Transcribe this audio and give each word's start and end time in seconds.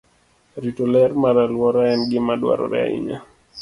Rito 0.63 0.83
ler 0.93 1.11
mar 1.21 1.35
alwora 1.45 1.83
en 1.93 2.01
gima 2.09 2.33
dwarore 2.41 2.77
ahinya. 2.85 3.17